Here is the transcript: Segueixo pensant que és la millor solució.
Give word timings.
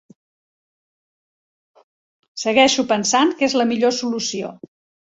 Segueixo 2.47 2.89
pensant 2.95 3.37
que 3.39 3.51
és 3.53 3.59
la 3.63 3.71
millor 3.75 3.97
solució. 4.05 4.57